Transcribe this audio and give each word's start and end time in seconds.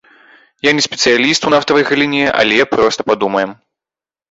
Я 0.67 0.71
не 0.77 0.83
спецыяліст 0.85 1.45
у 1.51 1.53
нафтавай 1.55 1.87
галіне, 1.91 2.25
але 2.41 2.69
проста 2.75 2.99
падумаем. 3.13 3.57